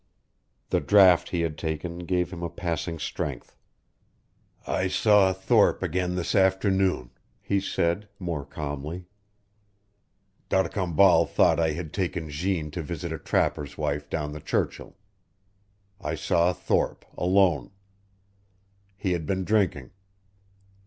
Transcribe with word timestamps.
The 0.71 0.79
draught 0.81 1.29
he 1.29 1.41
had 1.41 1.59
taken 1.59 1.99
gave 2.07 2.33
him 2.33 2.41
a 2.41 2.49
passing 2.49 2.97
strength. 2.97 3.55
"I 4.65 4.87
saw 4.87 5.31
Thorpe 5.31 5.83
again 5.83 6.15
this 6.15 6.33
afternoon," 6.33 7.11
he 7.39 7.59
said, 7.59 8.09
more 8.17 8.43
calmly. 8.43 9.05
"D'Arcambal 10.49 11.27
thought 11.27 11.59
I 11.59 11.73
had 11.73 11.93
taken 11.93 12.31
Jeanne 12.31 12.71
to 12.71 12.81
visit 12.81 13.13
a 13.13 13.19
trapper's 13.19 13.77
wife 13.77 14.09
down 14.09 14.31
the 14.31 14.41
Churchill. 14.41 14.97
I 16.01 16.15
saw 16.15 16.51
Thorpe 16.51 17.05
alone. 17.15 17.69
He 18.97 19.11
had 19.11 19.27
been 19.27 19.43
drinking. 19.45 19.91